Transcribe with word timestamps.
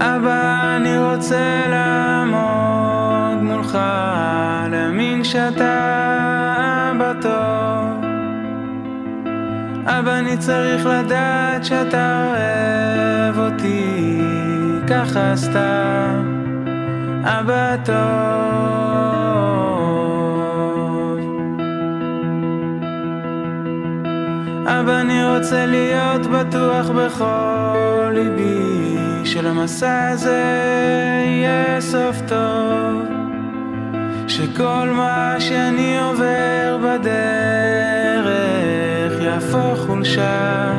אבא, 0.00 0.76
אני 0.76 0.98
רוצה 0.98 1.62
לעמוד 1.70 3.42
מולך, 3.42 3.78
להאמין 4.70 5.24
שאתה 5.24 5.74
אבא 6.92 7.12
טוב. 7.22 8.04
אבא, 9.86 10.18
אני 10.18 10.36
צריך 10.36 10.86
לדעת 10.86 11.64
שאתה 11.64 12.26
אוהב 12.26 13.38
אותי, 13.38 14.20
ככה 14.88 15.36
סתם, 15.36 16.44
אבא 17.24 17.76
טוב. 17.84 17.98
אבא, 24.66 25.00
אני 25.00 25.36
רוצה 25.36 25.66
להיות 25.66 26.26
בטוח 26.26 26.90
בכל 26.90 28.10
ליבי 28.14 28.87
שלמסע 29.38 30.08
הזה 30.08 30.42
יהיה 31.26 31.80
סוף 31.80 32.16
טוב 32.28 33.02
שכל 34.28 34.88
מה 34.96 35.34
שאני 35.38 35.98
עובר 36.00 36.78
בדרך 36.84 38.32
יהפוך 39.20 39.78
חולשה 39.86 40.72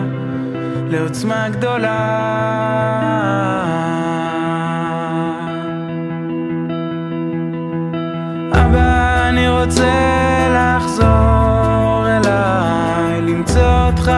לעוצמה 0.89 1.49
גדולה. 1.49 1.99
אבא, 8.53 9.29
אני 9.29 9.49
רוצה 9.49 9.93
לחזור 10.55 12.07
אליי, 12.07 13.21
למצוא 13.21 13.85
אותך 13.87 14.11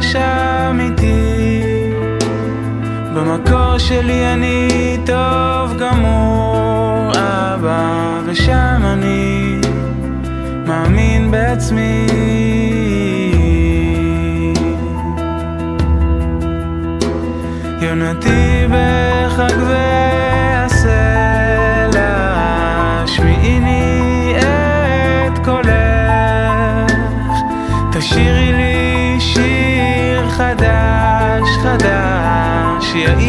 שם 0.00 0.43
שלי 3.88 4.32
אני 4.32 4.98
טוב 5.06 5.78
גמור, 5.78 7.10
אבא, 7.10 8.20
ושם 8.26 8.80
אני 8.82 9.60
מאמין 10.66 11.30
בעצמי. 11.30 12.06
יונתי 17.80 18.66
בחג 18.70 19.54
חדש, 31.62 32.94
יאיר 32.94 33.23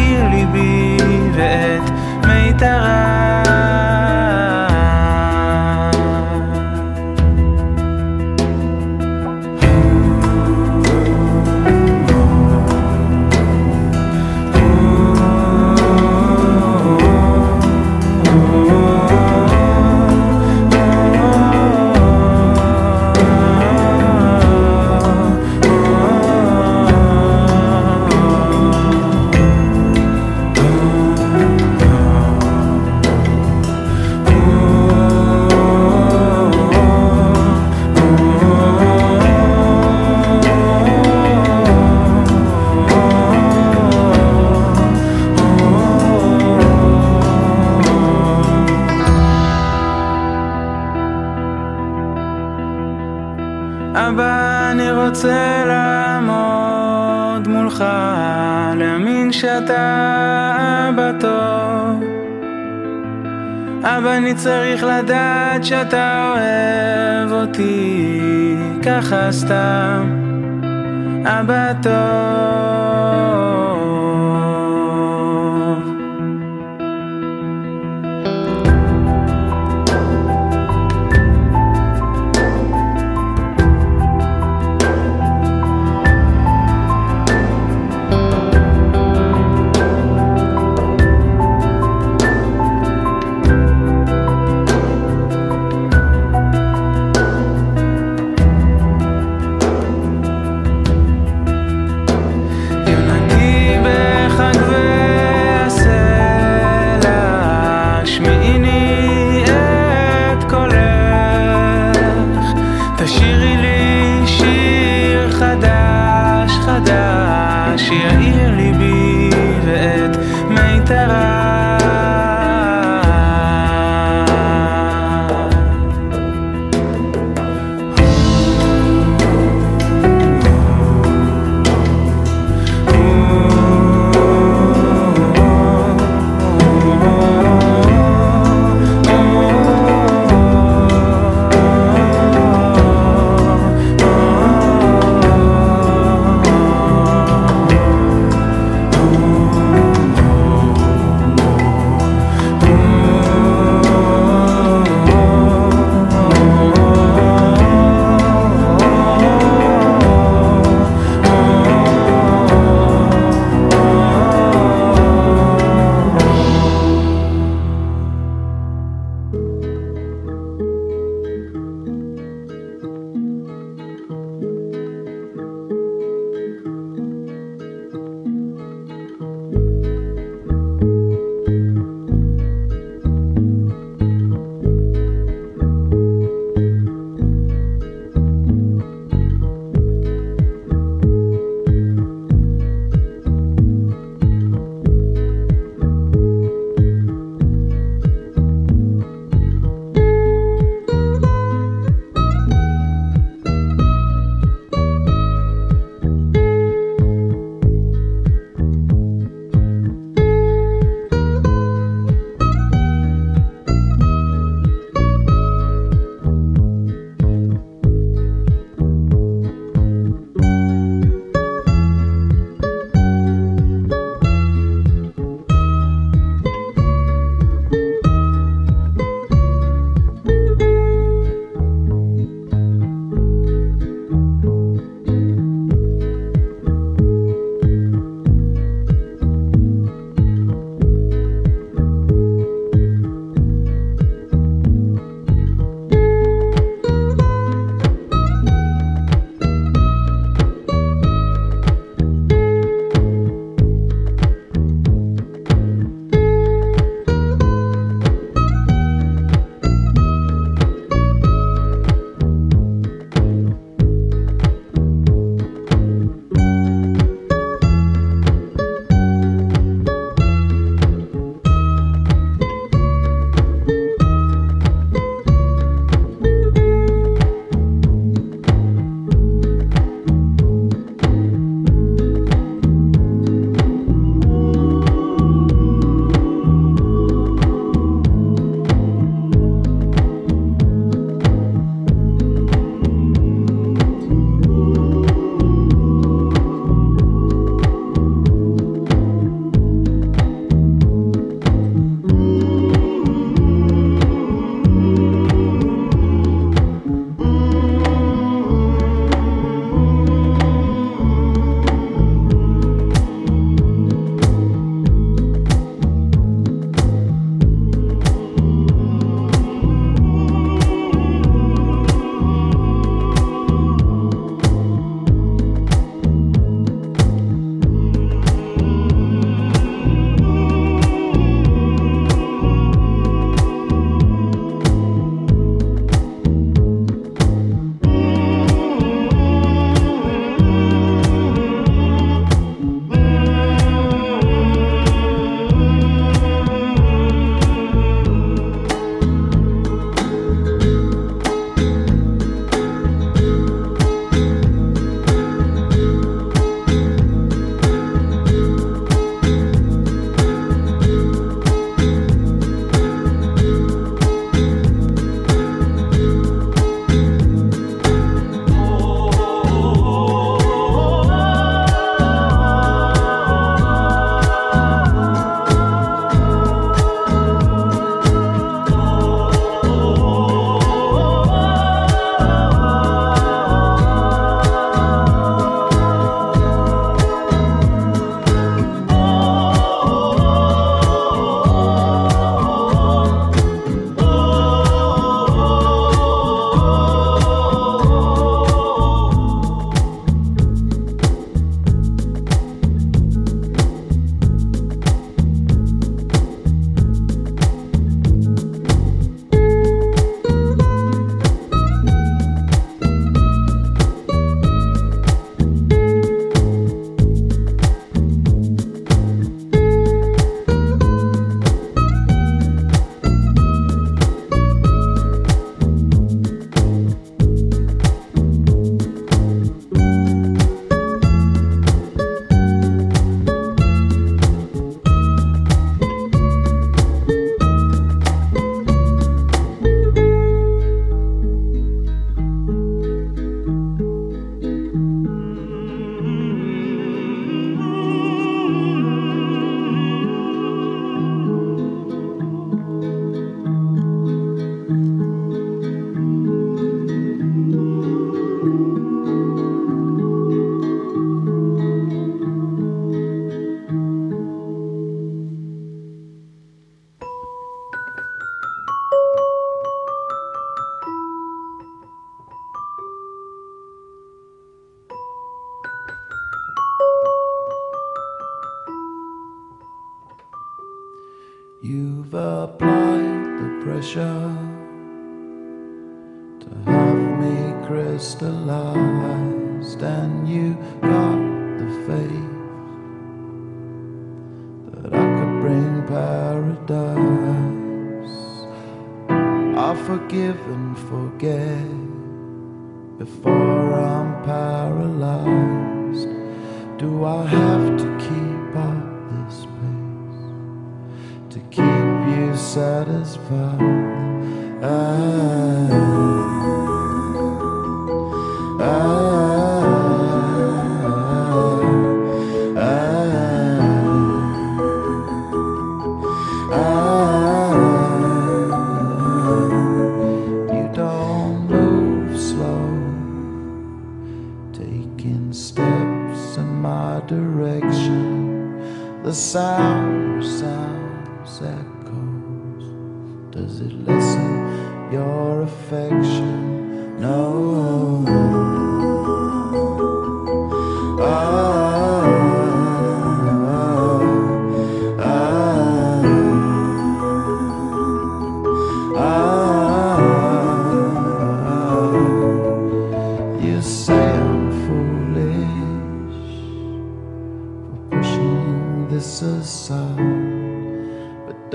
שאתה 65.66 66.34
אוהב 66.34 67.32
אותי, 67.32 68.58
ככה 68.86 69.32
סתם, 69.32 69.65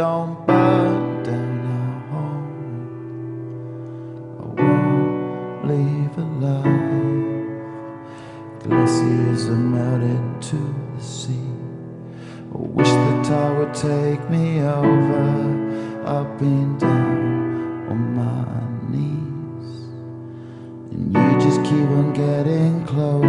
don't 0.00 0.46
burn 0.46 1.22
down 1.22 1.60
our 1.78 2.00
home. 2.12 2.52
I 4.40 4.44
won't 4.62 5.68
leave 5.70 6.16
alive. 6.16 7.50
Glaciers 8.62 9.42
are 9.48 9.64
melted 9.76 10.24
to 10.48 10.60
the 10.96 11.02
sea. 11.02 11.52
I 12.50 12.56
wish 12.76 12.88
the 12.88 13.22
tide 13.28 13.54
would 13.58 13.74
take 13.74 14.22
me 14.30 14.62
over, 14.62 16.02
up 16.06 16.40
and 16.40 16.80
down 16.80 17.88
on 17.90 18.00
my 18.20 18.44
knees. 18.90 19.70
And 20.92 21.02
you 21.14 21.30
just 21.46 21.60
keep 21.68 21.88
on 22.00 22.14
getting 22.14 22.86
closer. 22.86 23.19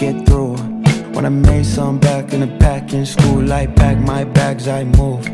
Get 0.00 0.26
through. 0.26 0.56
When 1.12 1.26
I 1.26 1.28
made 1.28 1.66
some 1.66 1.98
back 1.98 2.32
in 2.32 2.40
the 2.40 2.46
pack 2.58 2.94
in 2.94 3.04
school, 3.04 3.52
I 3.52 3.66
pack 3.66 3.98
my 3.98 4.24
bags, 4.24 4.66
I 4.66 4.84
move. 4.84 5.26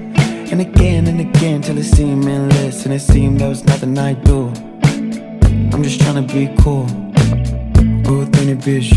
And 0.50 0.60
again 0.60 1.06
and 1.06 1.20
again 1.20 1.62
till 1.62 1.78
it 1.78 1.84
seemed 1.84 2.26
endless, 2.26 2.84
and 2.84 2.92
it 2.92 2.98
seemed 2.98 3.38
there 3.38 3.48
was 3.48 3.64
nothing 3.64 3.96
I 3.96 4.14
do. 4.14 4.48
I'm 5.72 5.82
just 5.84 6.00
trying 6.00 6.26
to 6.26 6.34
be 6.34 6.52
cool. 6.62 6.86
Good 8.02 8.32
thing 8.32 8.48
to 8.48 8.56
be 8.56 8.78
is 8.78 8.96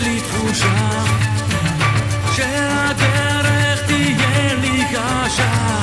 יש 0.00 0.06
לי 0.06 0.20
תחושה 0.20 1.04
שהדרך 2.32 3.86
תהיה 3.86 4.54
לי 4.54 4.84
קשה 4.90 5.80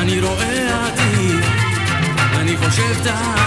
אני 0.00 0.20
רואה 0.20 0.86
עתיד, 0.86 1.44
אני 2.34 2.56
חושב 2.56 3.02
די 3.02 3.39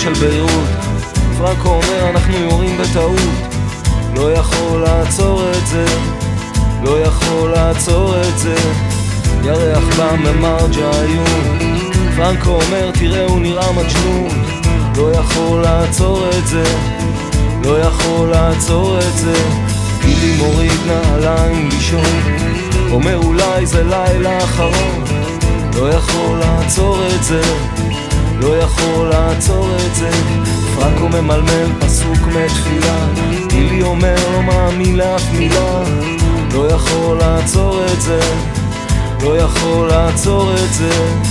של 0.00 0.12
ביירות 0.12 0.68
פרנקו 1.38 1.68
אומר 1.68 2.10
אנחנו 2.10 2.36
יורים 2.36 2.78
בטעות. 2.78 3.20
לא 4.14 4.32
יכול 4.32 4.80
לעצור 4.80 5.42
את 5.50 5.66
זה. 5.66 5.84
לא 6.82 7.00
יכול 7.00 7.50
לעצור 7.50 8.14
את 8.20 8.38
זה. 8.38 8.54
ירח 9.44 9.96
בא 9.96 10.16
ממרג'איון 10.16 11.58
פרנקו 12.16 12.50
אומר 12.50 12.90
תראה 12.90 13.24
הוא 13.24 13.40
נראה 13.40 13.72
מג'נון. 13.72 14.44
לא 14.96 15.12
יכול 15.12 15.62
לעצור 15.62 16.28
את 16.38 16.46
זה. 16.46 16.64
לא 17.64 17.78
יכול 17.78 18.28
לעצור 18.28 18.98
את 18.98 19.18
זה. 19.18 19.34
גילי 20.04 20.36
מוריד 20.36 20.80
נעליים 20.86 21.68
לישון. 21.68 22.22
אומר 22.90 23.16
אולי 23.16 23.66
זה 23.66 23.84
לילה 23.84 24.38
אחרון. 24.38 25.04
לא 25.76 25.88
יכול 25.92 26.38
לעצור 26.38 27.02
את 27.14 27.24
זה 27.24 27.42
לא 28.40 28.56
יכול 28.56 29.08
לעצור 29.08 29.68
את 29.86 29.94
זה. 29.94 30.10
פרנקו 30.74 31.08
ממלמל 31.08 31.72
פסוק 31.80 32.18
מתפילה. 32.18 33.06
גילי 33.48 33.82
אומר 33.82 34.16
לא 34.32 34.42
מאמין 34.42 34.96
לאף 34.96 35.32
מילה. 35.32 35.82
לא 36.52 36.68
יכול 36.68 37.18
לעצור 37.18 37.84
את 37.92 38.00
זה. 38.00 38.20
לא 39.22 39.38
יכול 39.38 39.88
לעצור 39.88 40.52
את 40.54 40.74
זה 40.74 41.29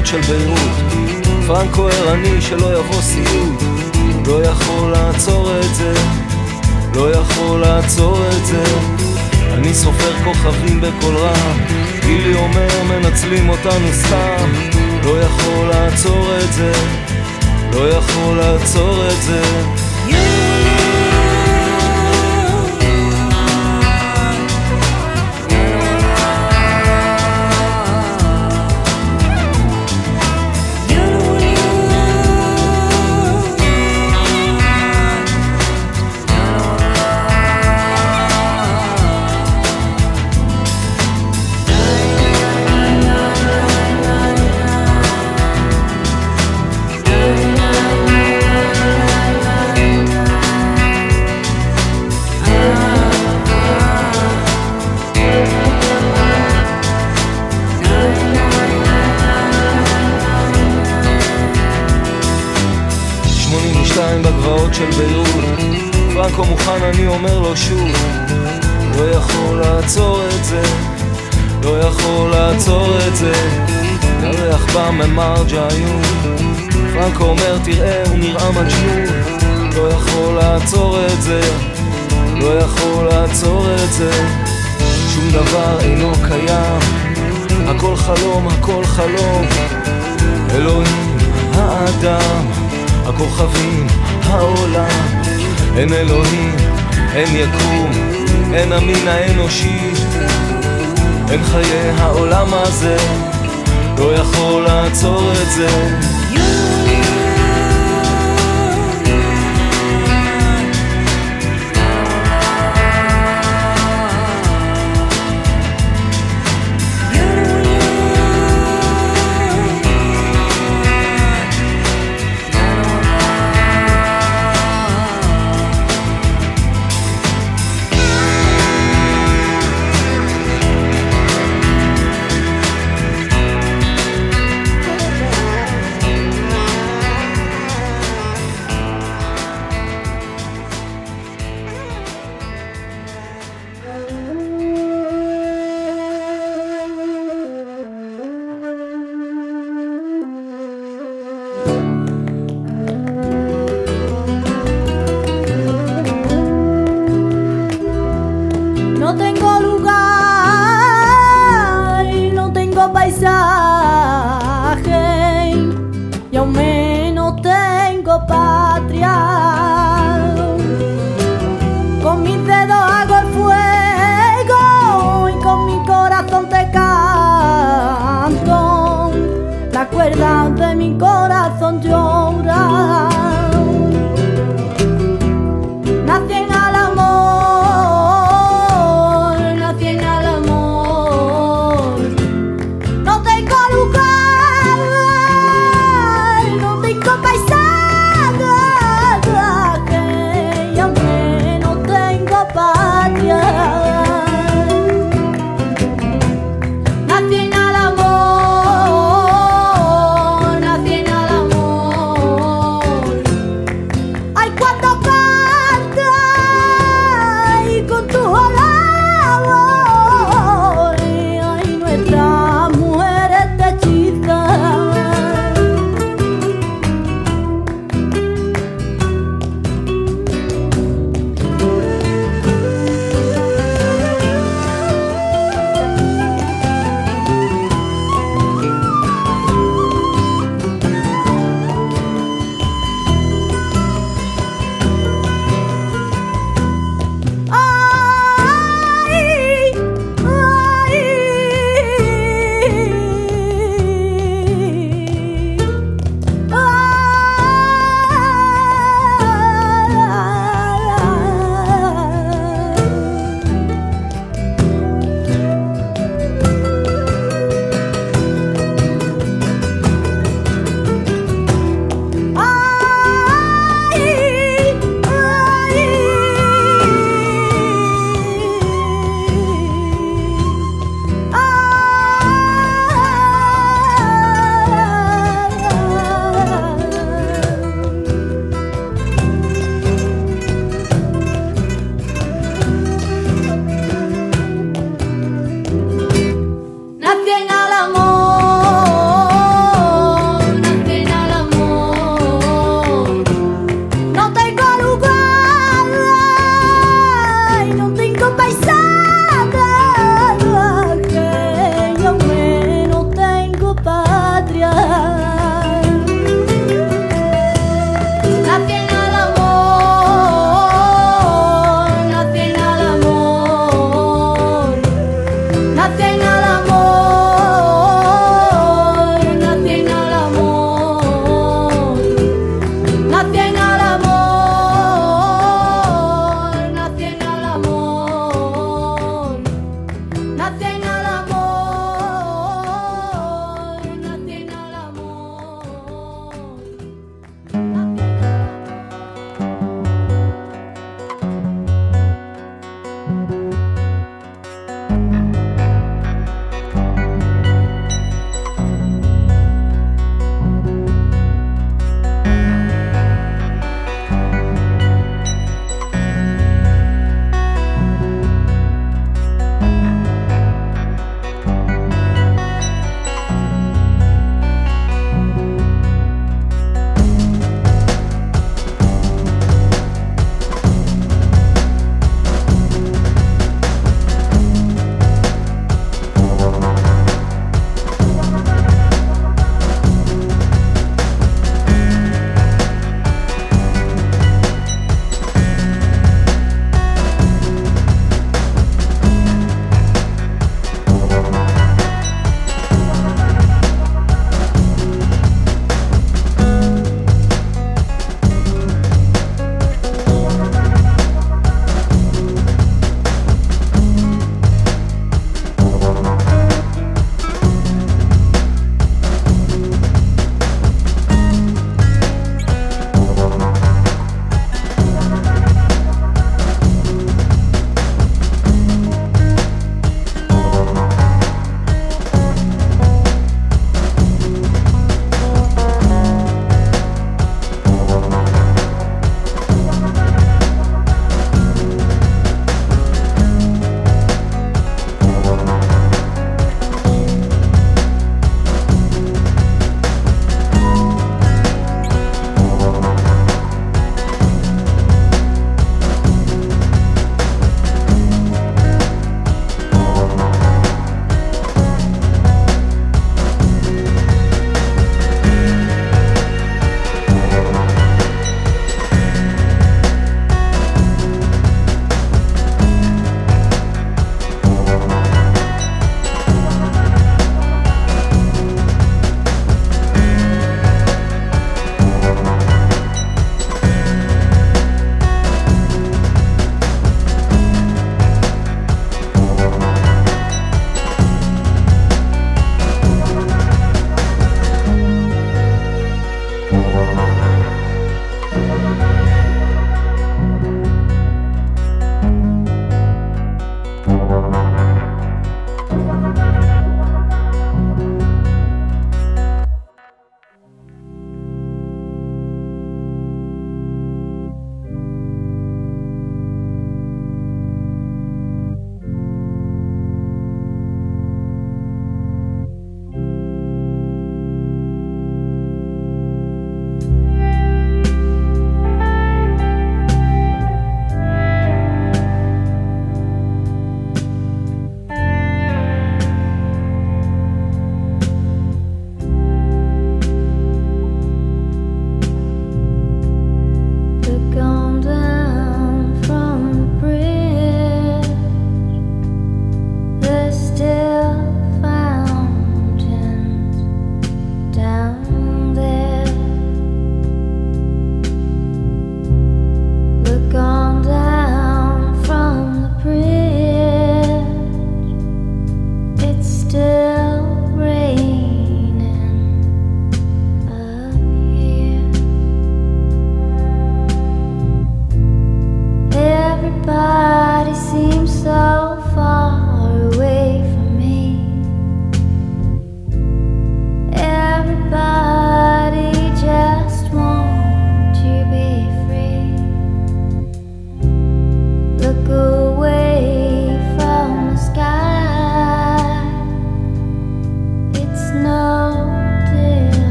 בגבעות 0.00 0.06
של 0.06 0.20
ביירות. 0.20 0.58
פרנקו 1.46 1.88
ערני 1.88 2.40
שלא 2.40 2.78
יבוא 2.78 3.02
סיוט 3.02 3.62
לא 4.26 4.42
יכול 4.42 4.90
לעצור 4.90 5.50
את 5.60 5.74
זה. 5.74 5.94
לא 6.94 7.10
יכול 7.12 7.60
לעצור 7.60 8.18
את 8.28 8.46
זה. 8.46 8.64
אני 9.54 9.74
סופר 9.74 10.12
כוכבים 10.24 10.80
בקול 10.80 11.16
רם. 11.16 11.58
גילי 12.00 12.34
אומר 12.34 12.82
מנצלים 12.88 13.48
אותנו 13.48 13.88
סתם. 13.92 14.52
לא 15.04 15.20
יכול 15.20 15.68
לעצור 15.68 16.26
את 16.44 16.52
זה. 16.52 16.72
לא 17.72 17.88
יכול 17.88 18.36
לעצור 18.36 19.08
את 19.08 19.22
זה 19.22 19.42